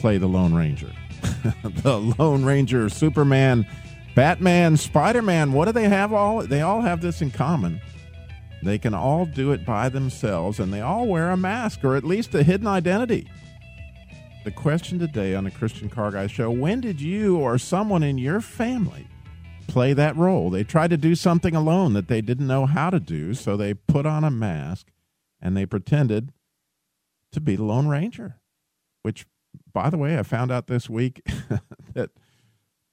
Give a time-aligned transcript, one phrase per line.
[0.00, 0.90] play the Lone Ranger?
[1.62, 3.66] the Lone Ranger, Superman,
[4.14, 5.52] Batman, Spider Man.
[5.52, 6.42] What do they have all?
[6.42, 7.80] They all have this in common.
[8.62, 12.04] They can all do it by themselves and they all wear a mask or at
[12.04, 13.28] least a hidden identity.
[14.44, 18.16] The question today on the Christian Car Guy Show when did you or someone in
[18.16, 19.06] your family
[19.66, 20.48] play that role?
[20.48, 23.74] They tried to do something alone that they didn't know how to do, so they
[23.74, 24.88] put on a mask
[25.42, 26.32] and they pretended
[27.32, 28.40] to be the Lone Ranger,
[29.02, 29.26] which,
[29.72, 31.22] by the way, I found out this week
[31.94, 32.10] that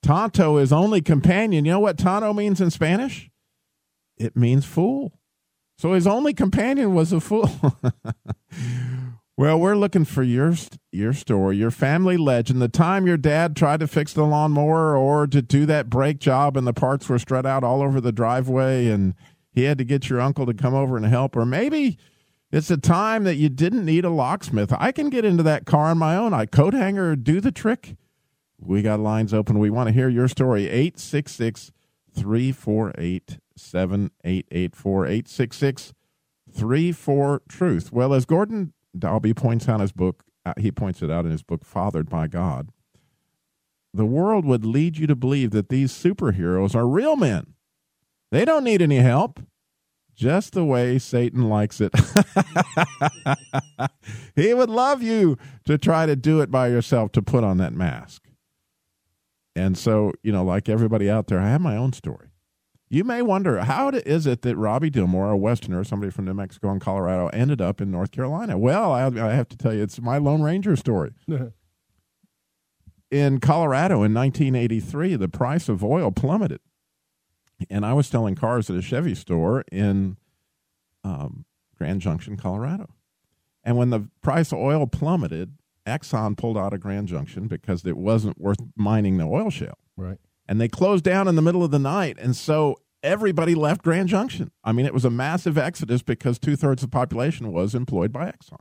[0.04, 1.66] Tonto is only companion.
[1.66, 3.30] You know what Tonto means in Spanish?
[4.18, 5.20] It means fool.
[5.78, 7.50] So his only companion was a fool.
[9.38, 10.56] well, we're looking for your
[10.92, 15.28] your story, your family legend, the time your dad tried to fix the lawnmower or
[15.28, 18.88] to do that brake job and the parts were spread out all over the driveway
[18.88, 19.14] and
[19.52, 21.98] he had to get your uncle to come over and help or maybe
[22.52, 24.74] it's a time that you didn't need a locksmith.
[24.78, 26.34] I can get into that car on my own.
[26.34, 27.98] I coat hanger do the trick.
[28.60, 29.60] We got lines open.
[29.60, 30.68] We want to hear your story.
[30.68, 31.72] 866
[32.14, 35.94] 348 7884 866
[36.52, 37.92] 34 Truth.
[37.92, 41.32] Well, as Gordon Dalbey points out in his book, uh, he points it out in
[41.32, 42.70] his book, Fathered by God,
[43.94, 47.54] the world would lead you to believe that these superheroes are real men.
[48.32, 49.40] They don't need any help
[50.18, 51.94] just the way Satan likes it.
[54.36, 57.72] he would love you to try to do it by yourself to put on that
[57.72, 58.24] mask.
[59.56, 62.30] And so, you know, like everybody out there, I have my own story.
[62.90, 66.72] You may wonder how is it that Robby Dilmore, a Westerner, somebody from New Mexico
[66.72, 68.58] and Colorado, ended up in North Carolina?
[68.58, 71.12] Well, I, I have to tell you, it's my Lone Ranger story.
[73.12, 76.62] in Colorado in 1983, the price of oil plummeted
[77.70, 80.18] and I was selling cars at a Chevy store in
[81.04, 81.46] um,
[81.78, 82.90] Grand Junction, Colorado.
[83.64, 87.98] And when the price of oil plummeted, Exxon pulled out of Grand Junction because it
[87.98, 89.78] wasn't worth mining the oil shale.
[89.96, 90.18] Right.
[90.48, 92.18] And they closed down in the middle of the night.
[92.20, 94.52] And so everybody left Grand Junction.
[94.64, 98.12] I mean, it was a massive exodus because two thirds of the population was employed
[98.12, 98.60] by Exxon.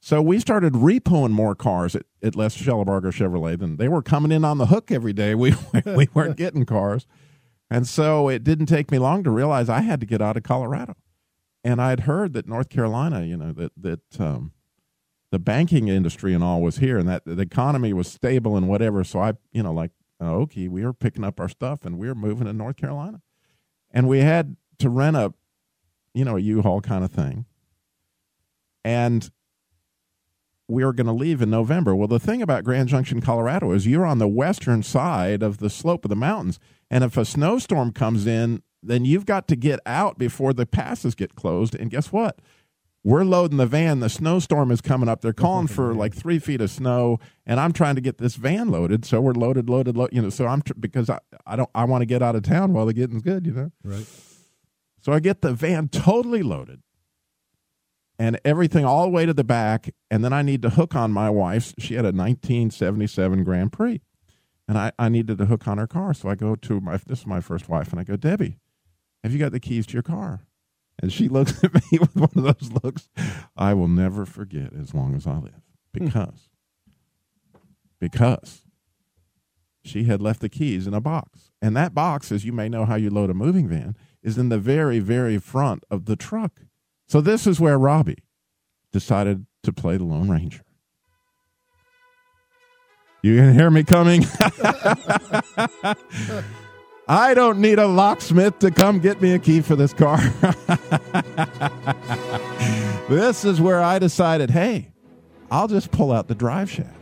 [0.00, 4.32] So we started repoing more cars at, at Les Schellebarger Chevrolet than they were coming
[4.32, 5.34] in on the hook every day.
[5.34, 5.54] We,
[5.86, 7.06] we weren't getting cars.
[7.72, 10.42] And so it didn't take me long to realize I had to get out of
[10.42, 10.94] Colorado.
[11.64, 14.52] And I'd heard that North Carolina, you know, that that um,
[15.30, 19.04] the banking industry and all was here, and that the economy was stable and whatever.
[19.04, 22.14] So I, you know, like okay, we were picking up our stuff and we were
[22.14, 23.22] moving to North Carolina,
[23.90, 25.32] and we had to rent a,
[26.12, 27.46] you know, a U-Haul kind of thing.
[28.84, 29.30] And
[30.68, 31.94] we were going to leave in November.
[31.94, 35.70] Well, the thing about Grand Junction, Colorado is you're on the western side of the
[35.70, 36.58] slope of the mountains.
[36.90, 41.14] And if a snowstorm comes in, then you've got to get out before the passes
[41.14, 41.74] get closed.
[41.74, 42.38] And guess what?
[43.04, 43.98] We're loading the van.
[43.98, 45.22] The snowstorm is coming up.
[45.22, 48.70] They're calling for like three feet of snow, and I'm trying to get this van
[48.70, 49.04] loaded.
[49.04, 50.14] So we're loaded, loaded, loaded.
[50.14, 52.42] You know, so I'm tr- because I, I don't I want to get out of
[52.42, 53.44] town while the getting's good.
[53.44, 54.06] You know, right.
[55.00, 56.80] So I get the van totally loaded,
[58.22, 59.92] and everything all the way to the back.
[60.08, 61.74] And then I need to hook on my wife's.
[61.76, 64.00] She had a 1977 Grand Prix,
[64.68, 66.14] and I, I needed to hook on her car.
[66.14, 68.60] So I go to my this is my first wife, and I go, Debbie,
[69.24, 70.42] have you got the keys to your car?
[71.02, 73.08] And she looks at me with one of those looks
[73.56, 75.60] I will never forget as long as I live,
[75.92, 76.04] hmm.
[76.04, 76.48] because
[77.98, 78.62] because
[79.84, 82.84] she had left the keys in a box, and that box, as you may know,
[82.84, 86.60] how you load a moving van, is in the very very front of the truck.
[87.12, 88.16] So this is where Robby
[88.90, 90.62] decided to play the Lone Ranger.
[93.22, 94.24] You can hear me coming.
[97.06, 100.16] I don't need a locksmith to come get me a key for this car.
[103.10, 104.90] this is where I decided, hey,
[105.50, 106.96] I'll just pull out the drive shaft.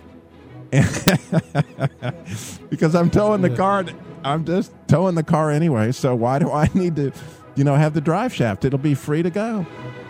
[2.68, 3.84] because I'm towing the car,
[4.24, 5.92] I'm just towing the car anyway.
[5.92, 7.12] So why do I need to,
[7.54, 8.64] you know, have the drive shaft?
[8.64, 9.64] It'll be free to go.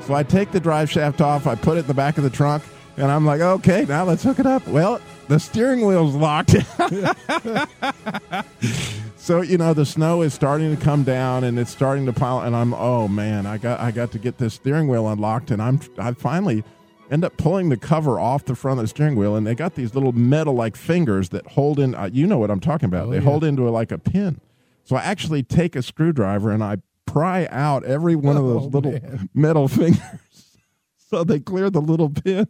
[0.07, 2.31] So I take the drive shaft off, I put it in the back of the
[2.31, 2.63] trunk,
[2.97, 4.67] and I'm like, okay, now let's hook it up.
[4.69, 6.51] Well, the steering wheel's locked.
[9.17, 12.41] so you know the snow is starting to come down and it's starting to pile
[12.41, 15.61] and i'm oh man i got i got to get this steering wheel unlocked and
[15.63, 16.65] i'm i finally
[17.11, 19.75] end up pulling the cover off the front of the steering wheel, and they got
[19.75, 21.95] these little metal like fingers that hold in.
[21.95, 23.09] Uh, you know what I'm talking about?
[23.09, 23.25] Oh, they yeah.
[23.25, 24.41] hold into a, like a pin.
[24.85, 26.79] So I actually take a screwdriver and I
[27.13, 29.29] pry out every one of those Oh, little man.
[29.35, 30.01] metal fingers,
[30.97, 32.47] so they clear the little pin.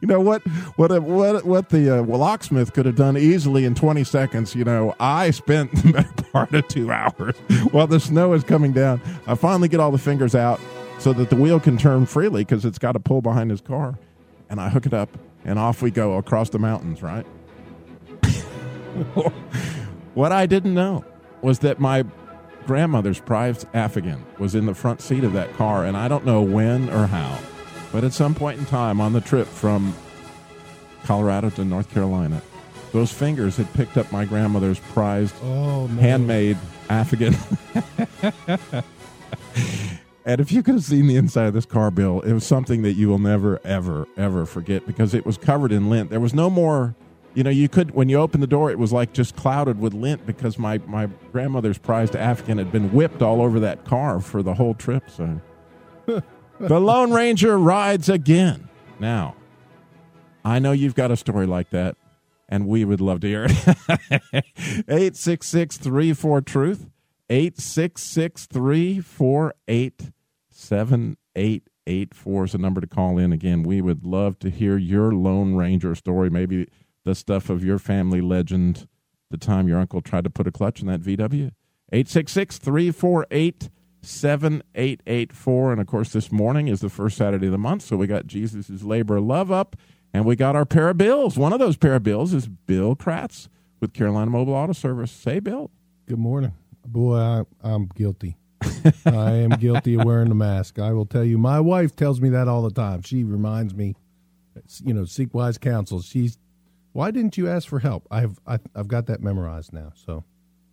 [0.00, 0.42] You know what?
[0.76, 4.54] What what what the uh, locksmith could have done easily in 20 seconds.
[4.56, 7.36] You know, I spent the better part of two hours
[7.70, 9.00] while the snow is coming down.
[9.28, 10.58] I finally get all the fingers out
[10.98, 13.96] so that the wheel can turn freely because it's got to pull behind his car,
[14.50, 17.00] and I hook it up, and off we go across the mountains.
[17.02, 17.24] Right.
[20.14, 21.04] what I didn't know
[21.42, 22.04] was that my
[22.68, 26.42] grandmother's prized Afghan was in the front seat of that car, and I don't know
[26.42, 27.38] when or how,
[27.92, 29.94] but at some point in time on the trip from
[31.04, 32.42] Colorado to North Carolina,
[32.92, 36.00] those fingers had picked up my grandmother's prized Oh, no.
[36.00, 36.58] handmade
[36.90, 37.34] Afghan.
[40.26, 42.82] and if you could have seen the inside of this car, Bill, it was something
[42.82, 46.10] that you will never, ever, ever forget because it was covered in lint.
[46.10, 46.94] There was no more,
[47.38, 49.94] you know, you could, when you opened the door, it was like just clouded with
[49.94, 54.42] lint because my, my grandmother's prized Afghan had been whipped all over that car for
[54.42, 55.08] the whole trip.
[55.08, 55.40] So
[56.06, 58.68] the Lone Ranger rides again.
[58.98, 59.36] Now,
[60.44, 61.96] I know you've got a story like that
[62.48, 63.52] and we would love to hear it.
[64.88, 66.86] 866 34 Truth,
[67.30, 70.10] 866 348
[70.50, 73.32] 7884 is the number to call in.
[73.32, 76.66] Again, we would love to hear your Lone Ranger story, maybe
[77.08, 78.86] the stuff of your family legend,
[79.30, 81.50] the time your uncle tried to put a clutch in that VW.
[81.90, 83.70] 866 348
[84.02, 85.72] 7884.
[85.72, 88.26] And of course, this morning is the first Saturday of the month, so we got
[88.26, 89.74] Jesus' Labor Love Up.
[90.12, 91.36] And we got our pair of bills.
[91.36, 95.10] One of those pair of bills is Bill Kratz with Carolina Mobile Auto Service.
[95.10, 95.70] Say, Bill.
[96.06, 96.52] Good morning.
[96.86, 98.38] Boy, I, I'm guilty.
[99.04, 100.78] I am guilty of wearing the mask.
[100.78, 103.02] I will tell you, my wife tells me that all the time.
[103.02, 103.96] She reminds me,
[104.82, 106.00] you know, seek wise counsel.
[106.00, 106.38] She's,
[106.92, 108.06] why didn't you ask for help?
[108.10, 109.92] I've I, I've got that memorized now.
[109.94, 110.24] So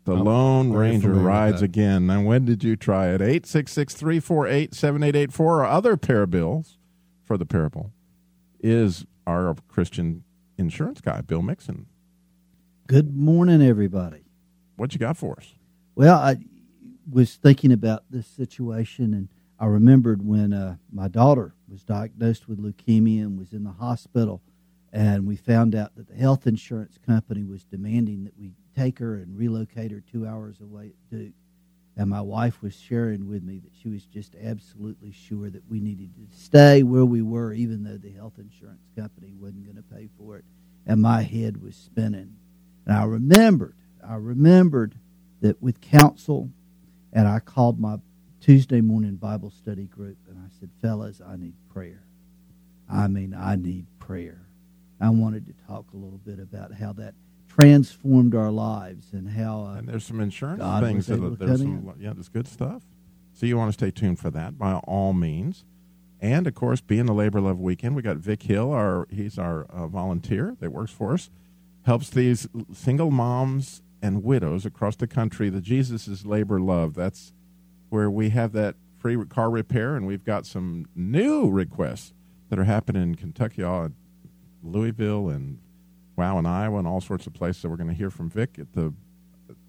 [0.05, 2.07] The I'm Lone Ranger rides again.
[2.07, 3.21] Now, when did you try it?
[3.21, 6.77] 866 348 7884 or other parables
[7.23, 7.91] for the parable
[8.59, 10.23] is our Christian
[10.57, 11.87] insurance guy, Bill Mixon.
[12.87, 14.25] Good morning, everybody.
[14.75, 15.53] What you got for us?
[15.95, 16.37] Well, I
[17.09, 19.29] was thinking about this situation, and
[19.59, 24.41] I remembered when uh, my daughter was diagnosed with leukemia and was in the hospital,
[24.95, 29.15] and we found out that the health insurance company was demanding that we take her
[29.15, 31.33] and relocate her two hours away at Duke.
[31.97, 35.81] And my wife was sharing with me that she was just absolutely sure that we
[35.81, 39.83] needed to stay where we were, even though the health insurance company wasn't going to
[39.95, 40.45] pay for it.
[40.87, 42.37] And my head was spinning.
[42.85, 43.75] And I remembered,
[44.07, 44.95] I remembered
[45.41, 46.51] that with counsel,
[47.11, 47.97] and I called my
[48.39, 52.03] Tuesday morning Bible study group, and I said, "Fellas, I need prayer.
[52.89, 54.44] I mean, I need prayer."
[54.99, 57.13] I wanted to talk a little bit about how that
[57.47, 61.07] transformed our lives and how uh, And there's some insurance God things.
[61.07, 62.83] That, to there's some, yeah, there's good stuff.
[63.33, 65.65] So you want to stay tuned for that by all means.
[66.21, 68.71] And of course, being the Labor Love Weekend, we got Vic Hill.
[68.71, 71.29] Our he's our uh, volunteer that works for us,
[71.85, 75.49] helps these single moms and widows across the country.
[75.49, 76.93] The Jesus is Labor Love.
[76.93, 77.33] That's
[77.89, 82.13] where we have that free car repair, and we've got some new requests
[82.49, 83.89] that are happening in Kentucky, uh,
[84.65, 85.59] Louisville, and
[86.15, 87.61] wow, in Iowa, and all sorts of places.
[87.61, 88.93] So we're going to hear from Vic at the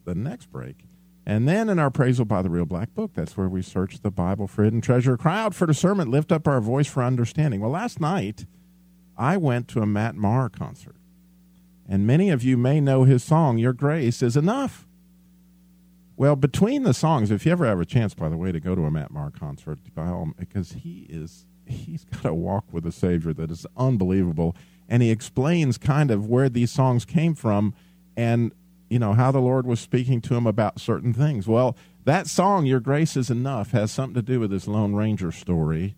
[0.05, 0.85] the next break.
[1.27, 4.13] And then in our appraisal by the Real Black Book, that's where we search the
[4.13, 5.17] Bible for hidden treasure.
[5.17, 7.61] Cry out for discernment, lift up our voice for understanding.
[7.61, 8.47] Well, last night
[9.19, 10.95] I went to a Matt Maher concert,
[11.89, 14.87] and many of you may know his song, Your Grace is Enough.
[16.17, 18.75] Well, between the songs, if you ever have a chance, by the way, to go
[18.77, 23.33] to a Matt Maher concert, because he is he's got a walk with the Savior
[23.33, 24.55] that is unbelievable,
[24.89, 27.75] and he explains kind of where these songs came from,
[28.17, 28.53] and
[28.89, 31.47] you know how the Lord was speaking to him about certain things.
[31.47, 35.33] Well, that song, "Your Grace Is Enough," has something to do with this Lone Ranger
[35.33, 35.97] story,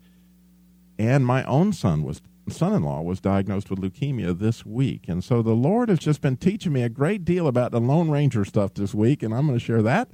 [0.97, 5.07] and my own son was son-in-law was diagnosed with leukemia this week.
[5.07, 8.09] And so the lord has just been teaching me a great deal about the lone
[8.09, 10.09] ranger stuff this week and i'm going to share that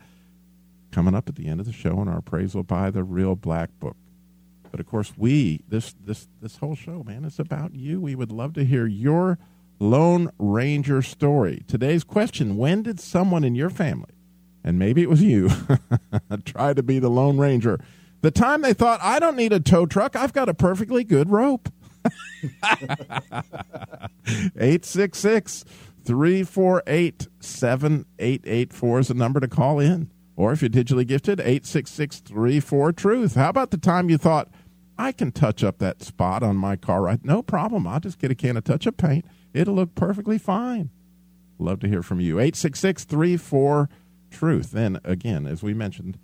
[0.91, 3.69] coming up at the end of the show in our appraisal by the real black
[3.79, 3.95] book
[4.75, 8.01] but of course we this this this whole show man is about you.
[8.01, 9.39] We would love to hear your
[9.79, 11.63] lone ranger story.
[11.65, 14.11] Today's question when did someone in your family
[14.65, 15.49] and maybe it was you
[16.43, 17.79] try to be the lone ranger?
[18.19, 20.17] The time they thought i don't need a tow truck.
[20.17, 21.69] I've got a perfectly good rope.
[24.27, 25.63] 866
[26.03, 30.11] 348 7884 is the number to call in.
[30.35, 33.35] Or if you're digitally gifted, 866 34 Truth.
[33.35, 34.49] How about the time you thought,
[34.97, 37.23] I can touch up that spot on my car right.
[37.23, 37.85] No problem.
[37.85, 39.25] I'll just get a can of touch up paint.
[39.53, 40.89] It'll look perfectly fine.
[41.59, 42.39] Love to hear from you.
[42.39, 43.89] 866 34
[44.31, 44.75] Truth.
[44.75, 46.17] And again, as we mentioned,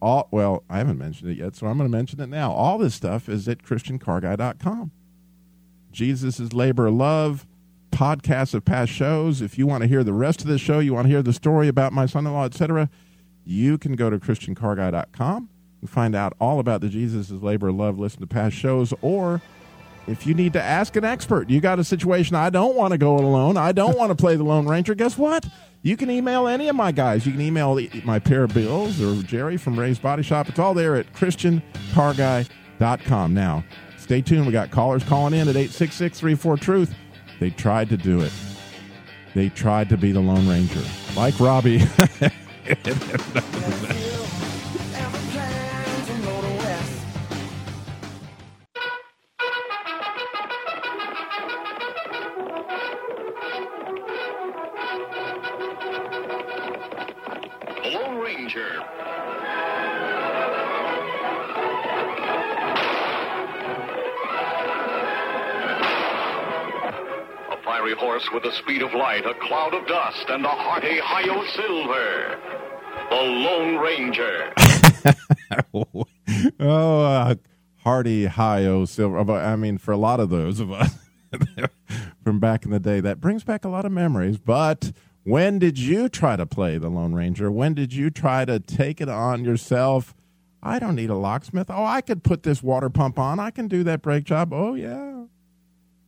[0.00, 2.52] all well, I haven't mentioned it yet, so I'm going to mention it now.
[2.52, 4.90] All this stuff is at ChristianCarGuy.com.
[5.92, 7.46] Jesus is labor of love,
[7.90, 9.42] podcasts of past shows.
[9.42, 11.32] If you want to hear the rest of the show, you want to hear the
[11.32, 12.88] story about my son-in-law, etc.,
[13.44, 15.50] you can go to ChristianCarGuy.com
[15.88, 17.98] find out all about the Jesus is labor of love.
[17.98, 19.42] Listen to past shows, or
[20.06, 22.98] if you need to ask an expert, you got a situation, I don't want to
[22.98, 25.46] go it alone, I don't want to play the Lone Ranger, guess what?
[25.82, 27.26] You can email any of my guys.
[27.26, 30.48] You can email my pair of bills or Jerry from Ray's Body Shop.
[30.48, 33.34] It's all there at ChristianCarGuy.com.
[33.34, 33.64] Now,
[33.98, 34.46] stay tuned.
[34.46, 36.94] We got callers calling in at 866 34 Truth.
[37.38, 38.32] They tried to do it.
[39.34, 40.80] They tried to be the Lone Ranger.
[41.14, 41.82] Like Robby.
[68.34, 72.40] with the speed of light, a cloud of dust, and a hearty Hi-Yo Silver.
[73.08, 74.52] The Lone Ranger.
[76.58, 77.34] oh, uh,
[77.84, 79.32] Hardy Hi-Yo Silver.
[79.32, 80.96] I mean, for a lot of those of us
[82.24, 84.36] from back in the day, that brings back a lot of memories.
[84.36, 84.90] But
[85.22, 87.52] when did you try to play the Lone Ranger?
[87.52, 90.12] When did you try to take it on yourself?
[90.60, 91.70] I don't need a locksmith.
[91.70, 93.38] Oh, I could put this water pump on.
[93.38, 94.52] I can do that brake job.
[94.52, 95.13] Oh, yeah.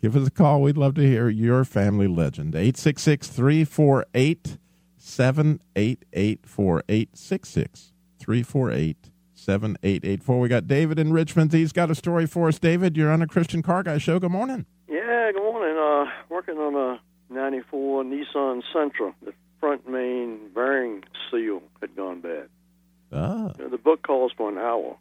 [0.02, 0.62] Give us a call.
[0.62, 2.54] We'd love to hear your family legend.
[2.54, 4.58] 866 348
[4.98, 6.82] 7884.
[6.88, 10.40] 866 348 7884.
[10.40, 11.52] We got David in Richmond.
[11.52, 12.58] He's got a story for us.
[12.58, 14.18] David, you're on a Christian Car Guy show.
[14.18, 14.66] Good morning.
[14.88, 15.78] Yeah, good morning.
[15.78, 17.00] Uh, working on a
[17.32, 19.14] 94 Nissan Sentra.
[19.24, 22.48] The front main bearing seal had gone bad.
[23.12, 23.52] Ah.
[23.56, 24.96] You know, the book calls for an hour.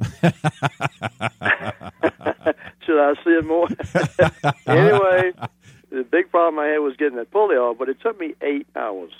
[2.88, 3.68] Should I see it more?
[4.66, 5.32] anyway,
[5.90, 8.66] the big problem I had was getting that pulley off, but it took me eight
[8.74, 9.12] hours.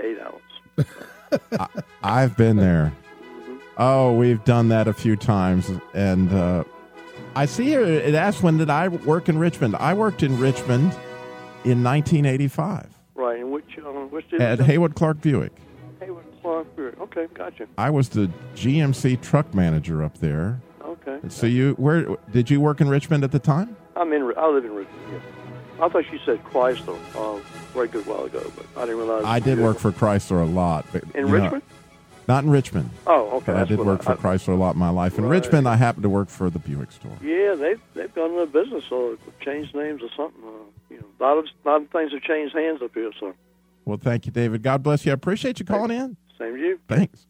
[0.00, 1.68] Eight hours.
[2.02, 2.92] I've been there.
[3.78, 5.70] Oh, we've done that a few times.
[5.94, 6.64] And uh,
[7.36, 9.76] I see here it asks when did I work in Richmond?
[9.76, 10.92] I worked in Richmond
[11.64, 15.52] in 1985 Right, and which um, which did at Haywood Clark Buick.
[16.00, 16.74] Hayward Clark.
[16.74, 17.00] Buick.
[17.02, 17.68] Okay, gotcha.
[17.78, 20.60] I was the GMC truck manager up there.
[21.06, 21.28] Okay.
[21.28, 23.76] So you where did you work in Richmond at the time?
[23.96, 24.32] I'm in.
[24.36, 25.02] I live in Richmond.
[25.12, 25.84] Yeah.
[25.84, 29.24] I thought you said Chrysler uh, a good while ago, but I didn't realize.
[29.24, 30.86] I did work for Chrysler a lot.
[30.92, 31.62] But, in you know, Richmond.
[32.28, 32.90] not in Richmond.
[33.06, 33.46] Oh, okay.
[33.52, 35.18] But I did work for Chrysler a lot in my life.
[35.18, 35.42] In Right.
[35.42, 37.16] Richmond, I happened to work for the Buick store.
[37.22, 40.42] Yeah, they've they've gone into business or changed names or something.
[40.44, 40.50] Uh,
[40.90, 43.10] you know, a lot of a lot of things have changed hands up here.
[43.18, 43.34] So
[43.84, 44.62] Well, thank you, David.
[44.62, 45.10] God bless you.
[45.10, 46.16] I appreciate you calling in.
[46.38, 46.78] same to you.
[46.86, 47.26] Thanks.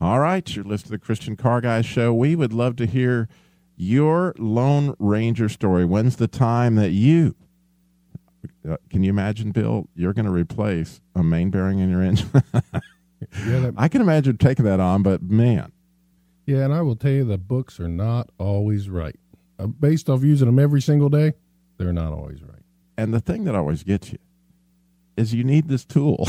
[0.00, 2.12] All right, you're listening to the Christian Car Guy Show.
[2.12, 3.28] We would love to hear
[3.76, 5.84] your Lone Ranger story.
[5.84, 7.34] When's the time that you
[8.68, 9.88] uh, can you imagine, Bill?
[9.94, 12.30] You're going to replace a main bearing in your engine.
[13.46, 15.72] Yeah, that, I can imagine taking that on, but man,
[16.44, 19.18] yeah, and I will tell you the books are not always right.
[19.58, 21.32] Uh, based off using them every single day,
[21.78, 22.60] they're not always right.
[22.98, 24.18] and the thing that always gets you
[25.16, 26.26] is you need this tool.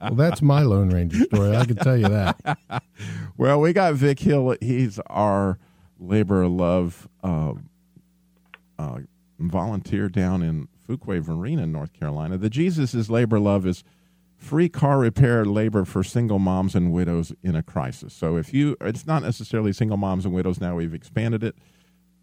[0.00, 1.56] Well, that's my Lone Ranger story.
[1.56, 2.58] I can tell you that.
[3.36, 4.56] well, we got Vic Hill.
[4.60, 5.58] He's our
[5.98, 7.54] labor of love uh,
[8.78, 8.98] uh,
[9.38, 12.38] volunteer down in Fuquay Varina, North Carolina.
[12.38, 13.84] The Jesus is Labor Love is
[14.36, 18.14] free car repair labor for single moms and widows in a crisis.
[18.14, 21.56] So if you, it's not necessarily single moms and widows now, we've expanded it.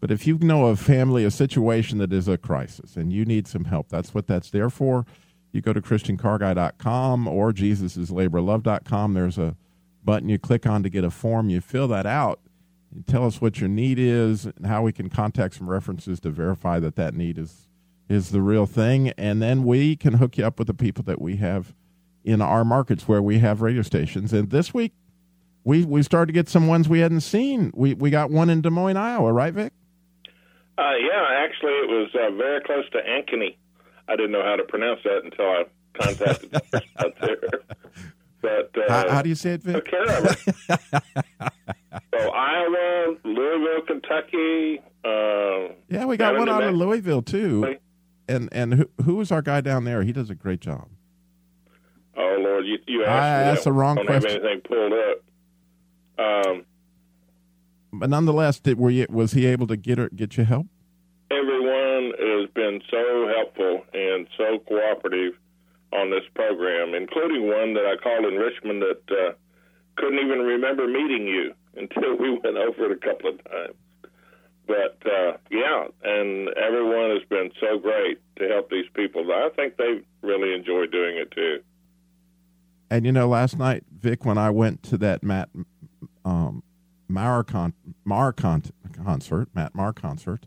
[0.04, 3.48] But if you know a family, a situation that is a crisis and you need
[3.48, 5.06] some help, that's what that's there for.
[5.50, 9.14] You go to ChristianCarGuy.com or JesusIsLaborLove.com.
[9.14, 9.56] There's a
[10.04, 11.48] button you click on to get a form.
[11.48, 12.40] You fill that out.
[12.94, 16.28] and tell us what your need is and how we can contact some references to
[16.28, 17.66] verify that that need is
[18.06, 19.08] is the real thing.
[19.16, 21.72] And then we can hook you up with the people that we have
[22.22, 24.34] in our markets where we have radio stations.
[24.34, 24.92] And this week,
[25.64, 27.72] we we started to get some ones we hadn't seen.
[27.74, 29.72] We we got one in Des Moines, Iowa, right, Vic?
[30.76, 33.56] Uh, yeah, actually, it was uh, very close to Ankeny.
[34.08, 35.64] I didn't know how to pronounce that until I
[35.94, 37.38] contacted the person out there.
[38.42, 39.74] But uh, how, how do you say it, Vic?
[39.76, 40.06] took care
[42.14, 44.82] so Iowa, Louisville, Kentucky.
[45.02, 47.76] Uh, Yeah, we got one out New of Louisville too.
[48.28, 50.02] And and who who is our guy down there?
[50.02, 50.88] He does a great job.
[52.18, 54.30] oh Lord, you, you asked I me asked that the wrong I don't question.
[54.32, 56.46] have anything pulled up.
[56.48, 56.66] Um,
[57.98, 60.66] but nonetheless, did, were you, was he able to get her, get you help?
[61.30, 65.34] Everyone has been so helpful and so cooperative
[65.92, 69.32] on this program, including one that I called in Richmond that uh,
[69.96, 73.74] couldn't even remember meeting you until we went over it a couple of times.
[74.66, 79.30] But uh, yeah, and everyone has been so great to help these people.
[79.30, 81.60] I think they really enjoy doing it too.
[82.90, 85.50] And you know, last night, Vic, when I went to that Matt
[86.24, 86.62] um,
[87.08, 90.46] Maher, con- Maher con- concert, Matt Maher concert,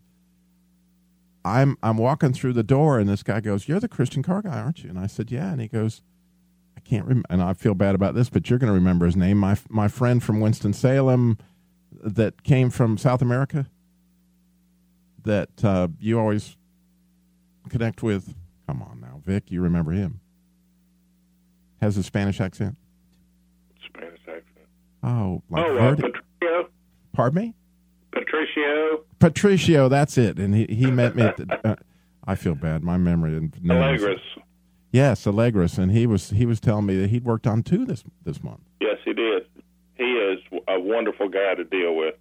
[1.48, 4.60] I'm I'm walking through the door, and this guy goes, "You're the Christian car guy,
[4.60, 6.02] aren't you?" And I said, "Yeah." And he goes,
[6.76, 9.16] "I can't remember." And I feel bad about this, but you're going to remember his
[9.16, 9.38] name.
[9.38, 11.38] My my friend from Winston Salem,
[12.04, 13.68] that came from South America.
[15.24, 16.58] That uh, you always
[17.70, 18.36] connect with.
[18.68, 20.20] Come on now, Vic, you remember him?
[21.82, 22.76] Has a Spanish accent.
[23.86, 24.68] Spanish accent.
[25.04, 25.96] Oh, like oh, uh,
[26.40, 26.70] Patricio.
[27.14, 27.54] pardon me,
[28.12, 29.90] Patricio Patricio.
[29.90, 31.24] That's it, and he he met me.
[31.24, 31.76] At the, uh,
[32.26, 32.84] I feel bad.
[32.84, 34.02] My memory and names.
[34.02, 34.20] Allegris.
[34.92, 38.04] Yes, Allegris, and he was he was telling me that he'd worked on two this
[38.24, 38.62] this month.
[38.80, 39.44] Yes, he did.
[39.96, 42.16] He is a wonderful guy to deal with.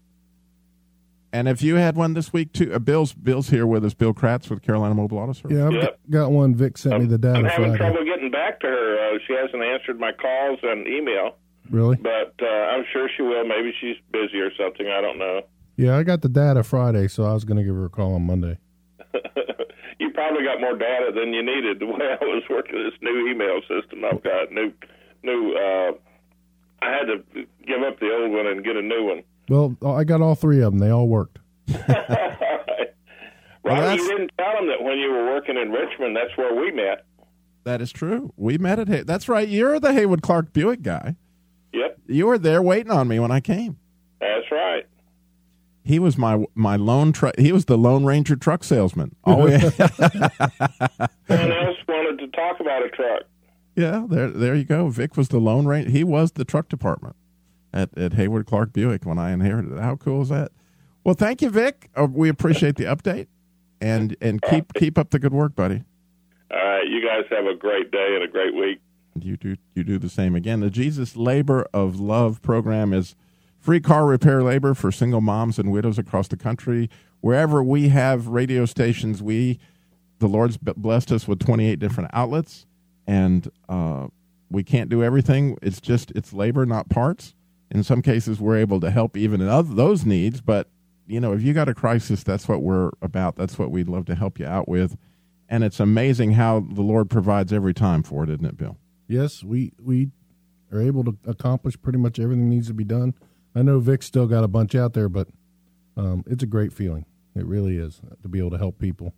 [1.32, 3.94] And if you had one this week too, uh, Bill's Bill's here with us.
[3.94, 5.56] Bill Kratz with Carolina Mobile Auto Service.
[5.56, 5.82] Yeah, I've Yep.
[5.82, 6.54] got, got one.
[6.54, 7.36] Vic sent me the data.
[7.38, 7.92] I'm data having Friday.
[7.94, 8.98] trouble getting back to her.
[9.14, 11.36] Uh, she hasn't answered my calls and email,
[11.70, 11.96] Really?
[11.96, 13.44] but uh, I'm sure she will.
[13.46, 14.86] Maybe she's busy or something.
[14.88, 15.42] I don't know.
[15.76, 18.14] Yeah, I got the data Friday, so I was going to give her a call
[18.14, 18.58] on Monday.
[19.98, 21.78] you probably got more data than you needed.
[21.80, 24.72] The way I was working this new email system, I've got new,
[25.22, 25.52] new.
[25.54, 25.92] Uh,
[26.82, 27.22] I had to
[27.66, 29.22] give up the old one and get a new one.
[29.48, 30.78] Well, I got all three of them.
[30.78, 31.38] They all worked.
[31.68, 31.84] Robby,
[33.80, 36.70] that's- you didn't tell them that when you were working in Richmond, that's where we
[36.70, 37.04] met.
[37.64, 38.32] That is true.
[38.36, 39.48] We met at Hay- that's right.
[39.48, 41.16] You're the Haywood Clark Buick guy.
[41.76, 43.76] Yep, You were there waiting on me when I came.
[44.20, 44.86] that's right.
[45.84, 47.38] He was my my lone truck.
[47.38, 49.14] He was the Lone Ranger truck salesman.
[49.24, 53.22] Oh yeah, Someone else wanted to talk about a truck.
[53.76, 54.04] yeah.
[54.08, 54.88] There there you go.
[54.88, 55.90] Vic was the Lone Ranger.
[55.90, 57.14] He was the truck department
[57.72, 59.80] at at Hayward Clark Buick when I inherited it.
[59.80, 60.50] How cool is that?
[61.04, 61.88] Well, thank you, Vic.
[61.94, 63.28] Uh, we appreciate the update,
[63.80, 65.84] and and keep keep up the good work, buddy.
[66.50, 68.80] All right, you guys have a great day and a great week.
[69.24, 70.60] You do you do the same again.
[70.60, 73.14] The Jesus Labor of Love program is
[73.58, 76.88] free car repair labor for single moms and widows across the country.
[77.20, 79.58] Wherever we have radio stations, we
[80.18, 82.66] the Lord's blessed us with 28 different outlets,
[83.06, 84.06] and uh,
[84.50, 85.58] we can't do everything.
[85.62, 87.34] It's just it's labor, not parts.
[87.70, 90.40] In some cases, we're able to help even in other, those needs.
[90.40, 90.68] But
[91.06, 93.36] you know, if you got a crisis, that's what we're about.
[93.36, 94.96] That's what we'd love to help you out with.
[95.48, 98.76] And it's amazing how the Lord provides every time for it, isn't it, Bill?
[99.08, 100.10] Yes, we we
[100.72, 103.14] are able to accomplish pretty much everything needs to be done.
[103.54, 105.28] I know Vic's still got a bunch out there, but
[105.96, 107.06] um, it's a great feeling.
[107.34, 109.14] It really is to be able to help people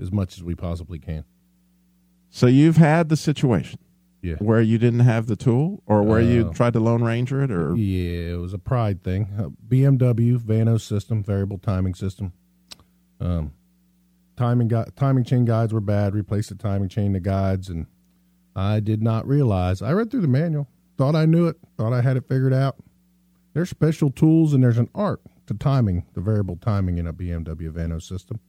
[0.00, 1.24] as much as we possibly can.
[2.30, 3.78] So you've had the situation
[4.22, 4.36] Yeah.
[4.36, 7.50] where you didn't have the tool, or where you Uh, tried to Lone Ranger it,
[7.50, 9.28] or Yeah, it was a pride thing.
[9.38, 12.32] Uh, BMW Vanos system, variable timing system.
[13.20, 13.52] Um,
[14.36, 16.14] timing gui- timing chain guides were bad.
[16.14, 17.86] Replaced the timing chain to guides, and
[18.56, 19.82] I did not realize.
[19.82, 22.76] I read through the manual, thought I knew it, thought I had it figured out.
[23.52, 27.70] There's special tools and there's an art to timing the variable timing in a BMW
[27.70, 28.40] Vanos system.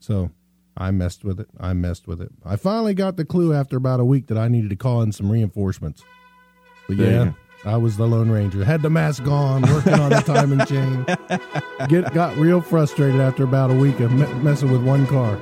[0.00, 0.30] So
[0.76, 1.48] I messed with it.
[1.58, 2.30] I messed with it.
[2.44, 5.12] I finally got the clue after about a week that I needed to call in
[5.12, 6.02] some reinforcements.
[6.88, 7.32] But yeah.
[7.64, 8.62] I was the Lone Ranger.
[8.64, 11.06] Had the mask on, working on the timing chain.
[11.88, 15.38] Get got real frustrated after about a week of me- messing with one car.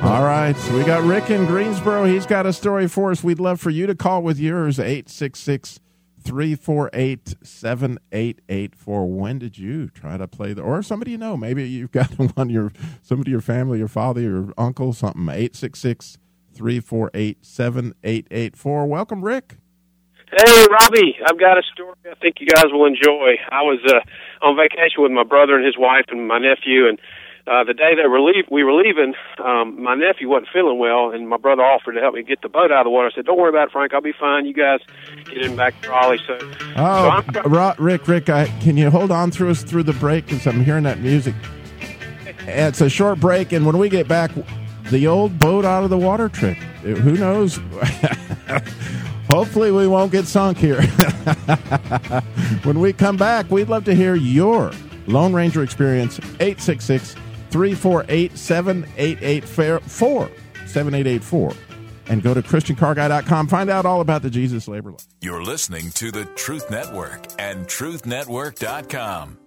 [0.00, 2.04] All right, we got Rick in Greensboro.
[2.04, 3.24] He's got a story for us.
[3.24, 5.80] We'd love for you to call with yours 866
[6.22, 9.06] 348 7884.
[9.08, 12.48] When did you try to play the, or somebody you know, maybe you've got one,
[12.48, 12.70] your
[13.02, 15.22] somebody, your family, your father, your uncle, something.
[15.28, 16.18] 866
[16.54, 18.86] 348 7884.
[18.86, 19.56] Welcome, Rick.
[20.30, 23.36] Hey, Robby, I've got a story I think you guys will enjoy.
[23.50, 27.00] I was uh, on vacation with my brother and his wife and my nephew, and
[27.48, 31.10] uh, the day they were leave, we were leaving, um, my nephew wasn't feeling well,
[31.10, 33.08] and my brother offered to help me get the boat out of the water.
[33.12, 33.94] I said, "Don't worry about it, Frank.
[33.94, 34.44] I'll be fine.
[34.46, 34.80] You guys
[35.24, 38.90] get in back to Raleigh." So, so Oh, I'm, Ro- Rick, Rick, I, can you
[38.90, 40.26] hold on through us through the break?
[40.26, 41.34] Because I'm hearing that music.
[42.46, 44.30] It's a short break, and when we get back,
[44.90, 46.58] the old boat out of the water trick.
[46.82, 47.56] Who knows?
[49.30, 50.80] Hopefully, we won't get sunk here.
[52.64, 54.72] when we come back, we'd love to hear your
[55.06, 56.18] Lone Ranger experience.
[56.40, 57.14] 866
[57.50, 60.30] 348 7884
[60.66, 61.52] 7884
[62.08, 64.98] and go to christiancarguy.com find out all about the Jesus labor law.
[65.20, 69.38] You're listening to the Truth Network and truthnetwork.com.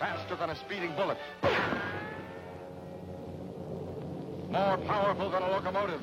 [0.00, 1.18] Faster than a speeding bullet.
[4.50, 6.00] More powerful than a locomotive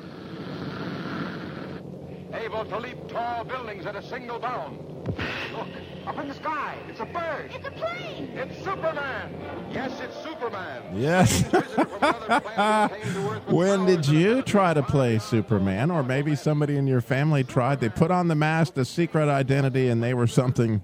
[2.32, 4.78] Able to leap tall buildings at a single bound.
[5.06, 5.68] Look,
[6.06, 6.76] up in the sky.
[6.88, 7.50] It's a bird.
[7.54, 8.30] It's a plane.
[8.34, 9.34] It's Superman.
[9.70, 10.82] Yes, it's Superman.
[10.94, 11.42] Yes.
[13.48, 15.90] when did you try to play Superman?
[15.90, 17.80] Or maybe somebody in your family tried?
[17.80, 20.82] They put on the mask, the secret identity, and they were something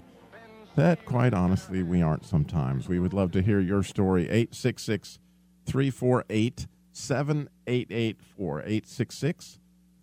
[0.75, 2.87] that, quite honestly, we aren't sometimes.
[2.87, 4.23] We would love to hear your story.
[4.23, 5.19] 866
[5.65, 8.59] 348 7884.
[8.59, 9.58] 866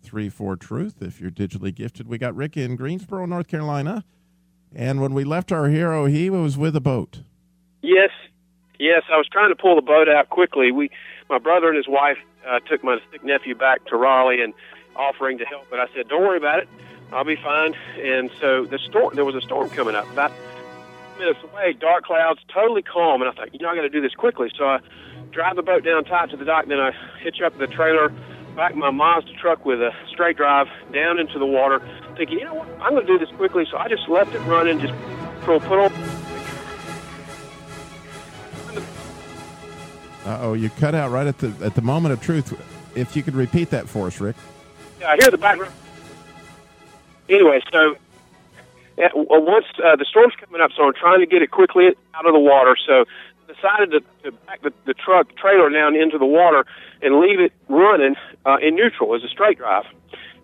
[0.09, 2.07] 34 Truth if you're digitally gifted.
[2.07, 4.03] We got Rick in Greensboro, North Carolina.
[4.75, 7.21] And when we left our hero, he was with a boat.
[7.81, 8.09] Yes,
[8.79, 9.03] yes.
[9.11, 10.71] I was trying to pull the boat out quickly.
[10.71, 10.89] We,
[11.29, 12.17] my brother and his wife,
[12.47, 14.53] uh, took my sick nephew back to Raleigh and
[14.95, 15.65] offering to help.
[15.69, 16.69] But I said, "Don't worry about it.
[17.11, 20.31] I'll be fine." And so the storm, there was a storm coming up about
[21.19, 23.21] minutes away, dark clouds, totally calm.
[23.21, 24.51] And I thought, you know, I got to do this quickly.
[24.57, 24.79] So I
[25.31, 26.63] drive the boat down tight to the dock.
[26.63, 26.91] and Then I
[27.21, 28.13] hitch up the trailer,
[28.57, 31.79] back my Mazda truck with a straight drive down into the water,
[32.17, 33.65] thinking, you know what, I'm going to do this quickly.
[33.69, 34.93] So I just left it running, just
[35.43, 35.93] put on.
[40.25, 42.51] Uh oh, you cut out right at the at the moment of truth.
[42.97, 44.35] If you could repeat that for us, Rick.
[44.99, 45.71] Yeah, I hear the background.
[47.29, 47.95] Anyway, so
[48.97, 52.25] yeah, once uh, the storm's coming up, so I'm trying to get it quickly out
[52.25, 52.75] of the water.
[52.85, 53.05] So
[53.47, 56.65] decided to, to back the, the truck trailer down into the water
[57.01, 58.15] and leave it running
[58.47, 59.85] uh, in neutral as a straight drive.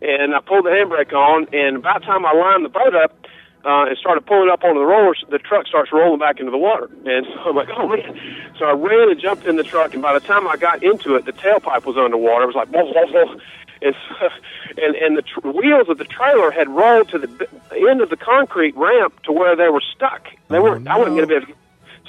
[0.01, 3.15] And I pulled the handbrake on, and about the time I lined the boat up
[3.63, 6.57] uh, and started pulling up onto the rollers, the truck starts rolling back into the
[6.57, 6.89] water.
[7.05, 8.19] And so I'm like, oh man!
[8.59, 11.15] So I ran and jumped in the truck, and by the time I got into
[11.15, 12.43] it, the tailpipe was underwater.
[12.43, 13.39] It was like, whoa, whoa, whoa.
[13.81, 14.29] And, so,
[14.83, 17.47] and and the tr- wheels of the trailer had rolled to the b-
[17.89, 20.27] end of the concrete ramp to where they were stuck.
[20.49, 20.87] They weren't.
[20.87, 21.62] I wasn't going to be able to.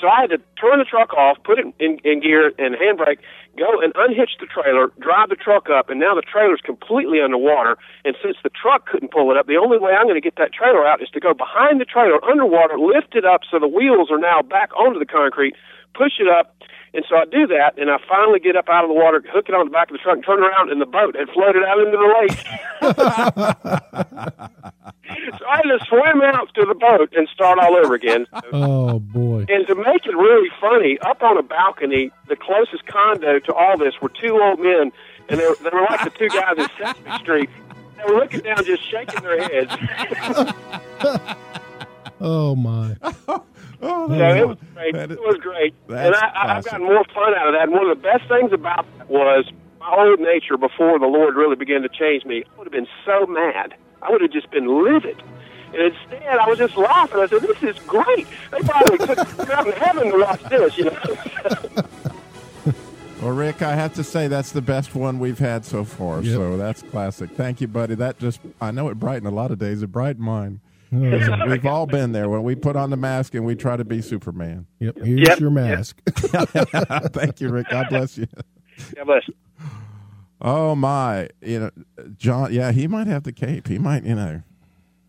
[0.05, 3.25] So I had to turn the truck off, put it in, in gear and handbrake,
[3.57, 7.81] go and unhitch the trailer, drive the truck up, and now the trailer's completely underwater.
[8.05, 10.37] And since the truck couldn't pull it up, the only way I'm going to get
[10.37, 13.67] that trailer out is to go behind the trailer underwater, lift it up so the
[13.67, 15.57] wheels are now back onto the concrete,
[15.97, 16.53] push it up,
[16.95, 19.49] and so I do that, and I finally get up out of the water, hook
[19.49, 21.65] it on the back of the truck, and turn around, and the boat had floated
[21.65, 22.39] out into the lake.
[25.39, 28.27] so I had to swim out to the boat and start all over again.
[28.53, 29.45] Oh boy!
[29.49, 33.77] And to make it really funny, up on a balcony, the closest condo to all
[33.77, 34.93] this were two old men,
[35.29, 37.51] and they were, they were like the two guys in Sesame Street.
[37.97, 39.75] They were looking down, just shaking their heads.
[42.21, 42.97] Oh my!
[43.87, 44.95] Oh, So it was great.
[44.95, 46.33] That is- it was great, and I, I, I've
[46.65, 46.71] classic.
[46.73, 47.63] gotten more fun out of that.
[47.65, 49.45] And one of the best things about that was
[49.81, 52.45] my old nature before the Lord really began to change me.
[52.45, 53.75] I would have been so mad.
[54.03, 55.23] I would have just been livid.
[55.75, 57.19] And instead, I was just laughing.
[57.21, 58.27] I said, "This is great.
[58.53, 59.19] They probably took
[59.49, 60.99] me out in heaven to watch this." You know.
[63.23, 66.21] Well, Rick, I have to say that's the best one we've had so far.
[66.21, 66.35] Yep.
[66.35, 67.31] So that's classic.
[67.31, 67.95] Thank you, buddy.
[67.95, 69.83] That just I know it brightened a lot of days.
[69.83, 70.61] It brightened mine.
[70.95, 74.01] We've all been there when we put on the mask and we try to be
[74.03, 74.67] Superman.
[74.79, 74.97] yep.
[75.03, 75.71] Here's Yep, your yep.
[75.71, 76.01] mask.
[77.13, 77.69] Thank you, Rick.
[77.71, 78.27] God bless you.
[78.97, 79.23] God bless.
[80.41, 81.71] Oh my, you know,
[82.17, 82.53] John.
[82.53, 83.69] Yeah, he might have the cape.
[83.69, 84.43] He might, you know.